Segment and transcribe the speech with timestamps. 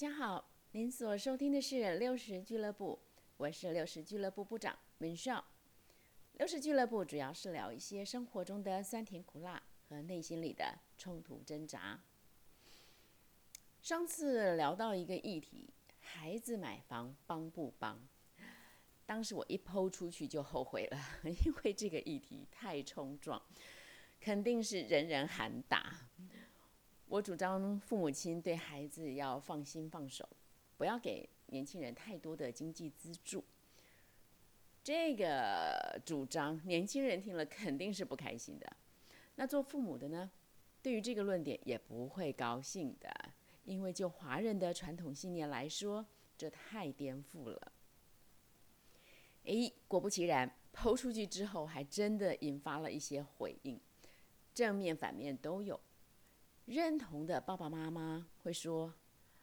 [0.00, 2.98] 大家好，您所收听的是六十俱乐部，
[3.36, 5.44] 我是六十俱乐部部长文少。
[6.38, 12.00] 六十俱乐部主要是聊一些生活中的酸甜苦辣和内心里的冲突挣扎。
[13.82, 15.68] 上次聊到一个议题，
[16.00, 18.00] 孩子买房帮不帮？
[19.04, 20.98] 当时我一抛出去就后悔了，
[21.44, 23.42] 因为这个议题太冲撞，
[24.18, 25.94] 肯定是人人喊打。
[27.10, 30.28] 我主张父母亲对孩子要放心放手，
[30.76, 33.42] 不要给年轻人太多的经济资助。
[34.84, 38.76] 这个主张，年轻人听了肯定是不开心的。
[39.34, 40.30] 那做父母的呢，
[40.80, 43.12] 对于这个论点也不会高兴的，
[43.64, 46.06] 因为就华人的传统信念来说，
[46.38, 47.72] 这太颠覆了。
[49.46, 53.80] 诶，果不其然，抛出去之后，还真的引发了一些回应，
[54.54, 55.80] 正面反面都有。
[56.70, 58.94] 认同的爸爸妈妈会说：“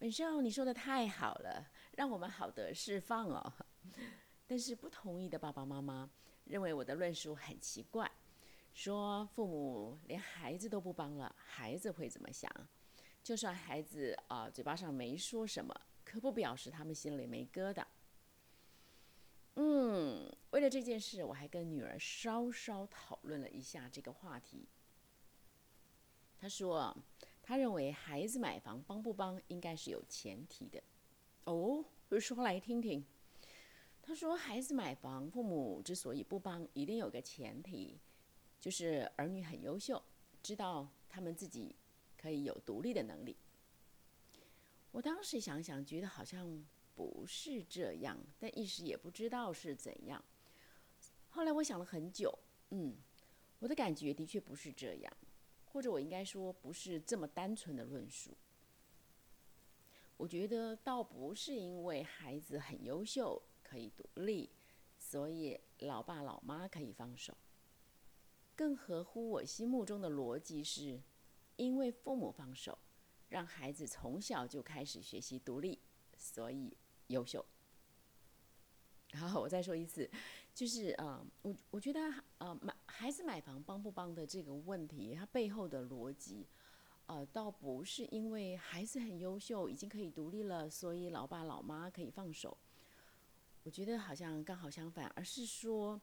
[0.00, 3.52] 文少，你说的太好了，让我们好得释放哦。
[4.48, 6.08] ”但是不同意的爸爸妈妈
[6.44, 8.10] 认为我的论述很奇怪，
[8.72, 12.50] 说父母连孩子都不帮了，孩子会怎么想？
[13.22, 17.84] 就算孩子啊嘴巴上没说什么，可不表示他们心里没疙瘩。
[19.56, 24.66] 嗯，为了这件事，我还跟女儿稍稍讨论了一下这个话题。
[26.40, 26.96] 他说
[27.42, 30.82] ：“他认为孩子买房帮不帮，应该是有前提的。”
[31.44, 31.84] 哦，
[32.18, 33.04] 说来听听。
[34.00, 37.98] 他说：“孩子买房，父母之所以不帮，一定有个前提，
[38.58, 40.02] 就是儿女很优秀，
[40.42, 41.76] 知道他们自己
[42.16, 43.36] 可以有独立的能力。”
[44.92, 50.24] 我当时想想，觉得好像不是这样，但一时也不知道是怎样。
[51.28, 52.36] 后来我想了很久，
[52.70, 52.96] 嗯，
[53.58, 55.12] 我的感觉的确不是这样。
[55.72, 58.36] 或者我应该说，不是这么单纯的论述。
[60.16, 64.50] 我觉得倒不是因为孩子很优秀可以独立，
[64.98, 67.36] 所以老爸老妈可以放手。
[68.54, 71.00] 更合乎我心目中的逻辑是，
[71.56, 72.76] 因为父母放手，
[73.28, 75.78] 让孩子从小就开始学习独立，
[76.18, 76.76] 所以
[77.06, 77.42] 优秀。
[79.12, 80.08] 然后，我再说一次，
[80.54, 82.00] 就是呃，我我觉得
[82.38, 86.46] 呃买孩子买房帮不帮的这个问题，它背后的逻辑，
[87.06, 92.56] 呃，倒不是因为孩子很优秀，已经可以独立了，所以老爸老妈可以放手。
[93.64, 96.00] 我觉得好像刚好相反，而是说，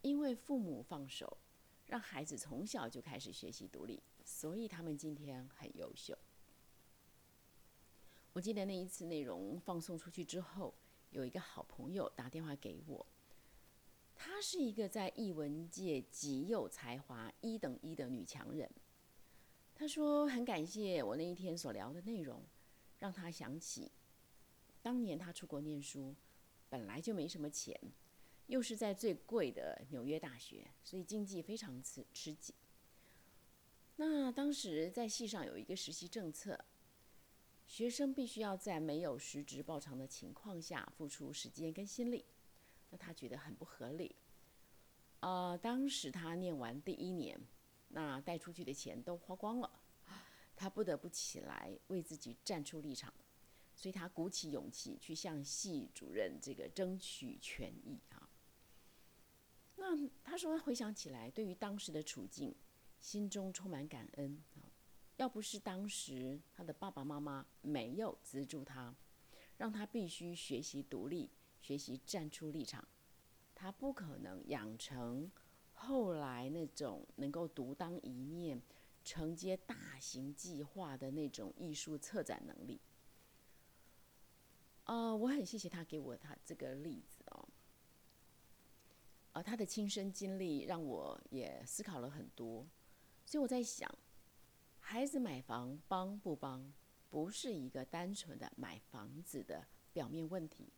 [0.00, 1.36] 因为父母放手，
[1.84, 6.16] 让孩子从小就开始学习独立，所以他们今天很优秀。
[8.32, 10.72] 我记得那一次内容放送出去之后。
[11.16, 13.06] 有一个好朋友打电话给我，
[14.14, 18.70] 她是一个在艺文界极有才华、一等一的女强人。
[19.74, 22.42] 她说很感谢我那一天所聊的内容，
[22.98, 23.90] 让她想起
[24.82, 26.14] 当年她出国念书，
[26.68, 27.74] 本来就没什么钱，
[28.48, 32.54] 又是在最贵的纽约大学，所以经济非常吃吃紧。
[33.96, 36.62] 那当时在系上有一个实习政策。
[37.66, 42.24] 学生必须要在没有实职报偿的情况下付出时间跟心力，
[42.90, 44.14] 那他觉得很不合理。
[45.20, 47.38] 呃，当时他念完第一年，
[47.88, 49.80] 那带出去的钱都花光了，
[50.54, 53.12] 他不得不起来为自己站出立场，
[53.74, 58.30] 所以他鼓起勇气去向系主任这个争取权益啊。
[59.74, 62.54] 那他说回想起来，对于当时的处境，
[63.00, 64.65] 心中充满感恩啊。
[65.16, 68.94] 要不是当时他的爸爸妈妈没有资助他，
[69.56, 71.30] 让他必须学习独立、
[71.62, 72.86] 学习站出立场，
[73.54, 75.30] 他不可能养成
[75.72, 78.60] 后来那种能够独当一面、
[79.02, 82.78] 承接大型计划的那种艺术策展能力。
[84.84, 87.48] 呃，我很谢谢他给我他这个例子哦，
[89.32, 92.66] 呃，他的亲身经历让我也思考了很多，
[93.24, 93.90] 所以我在想。
[94.88, 96.72] 孩子买房帮不帮，
[97.10, 100.72] 不是一个单纯的买房子的表面问题，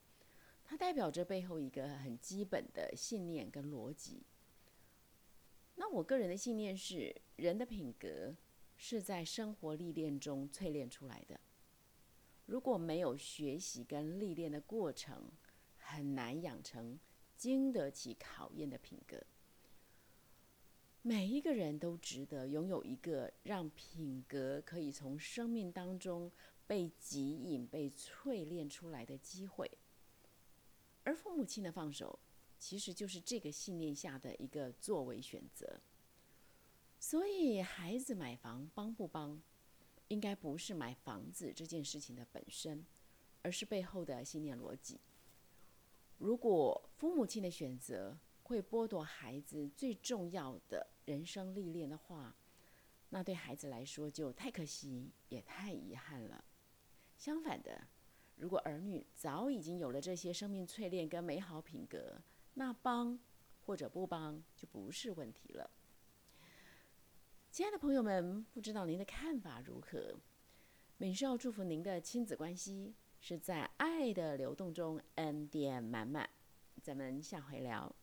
[0.64, 4.22] 它代表着背后一个很基本的信念跟逻辑。
[5.74, 8.34] 那我个人的信念是，人的品格
[8.78, 11.38] 是在生活历练中淬炼出来的。
[12.46, 15.30] 如果没有学习跟历练的过程，
[15.76, 16.98] 很难养成
[17.36, 19.22] 经得起考验的品格。
[21.08, 26.30] 每一个人都值得拥有一个让品格可以从生命当中
[26.66, 29.70] 被吸引、被淬炼出来的机会，
[31.04, 32.18] 而父母亲的放手，
[32.58, 35.80] 其实就是这个信念下的一个作为选择。
[37.00, 39.40] 所以，孩子买房帮不帮，
[40.08, 42.84] 应该不是买房子这件事情的本身，
[43.40, 45.00] 而是背后的信念逻辑。
[46.18, 52.34] 如果父母亲的选择会剥夺孩子最重要的人生历练的话，
[53.10, 56.42] 那对孩子来说就太可惜，也太遗憾了。
[57.18, 57.86] 相反的，
[58.36, 62.22] 如果儿女早已经有了这些生命淬炼跟美好品格，
[62.54, 63.18] 那帮
[63.66, 65.70] 或者不帮就不是问题了。
[67.50, 70.18] 亲爱的朋友们，不知道您的看法如何？
[70.96, 76.30] 敏少祝福您的亲子关系是在爱的流动中恩典满满。
[76.82, 77.94] 咱们下回聊。